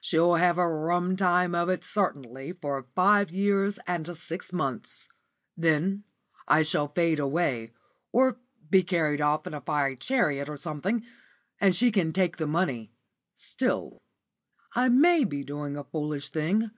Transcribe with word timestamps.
She'll 0.00 0.34
have 0.34 0.58
a 0.58 0.66
rum 0.68 1.14
time 1.14 1.54
of 1.54 1.68
it 1.68 1.84
certainly 1.84 2.50
for 2.52 2.88
five 2.96 3.30
years 3.30 3.78
and 3.86 4.16
six 4.18 4.52
months; 4.52 5.06
then 5.56 6.02
I 6.48 6.62
shall 6.62 6.88
fade 6.88 7.20
away, 7.20 7.70
or 8.10 8.40
be 8.68 8.82
carried 8.82 9.20
off 9.20 9.46
in 9.46 9.54
a 9.54 9.60
fiery 9.60 9.94
chariot 9.94 10.48
or 10.48 10.56
something, 10.56 11.04
and 11.60 11.76
she 11.76 11.92
can 11.92 12.12
take 12.12 12.38
the 12.38 12.46
money. 12.48 12.90
Still, 13.36 14.02
I 14.74 14.88
may 14.88 15.22
be 15.22 15.44
doing 15.44 15.76
a 15.76 15.84
foolish 15.84 16.30
thing. 16.30 16.72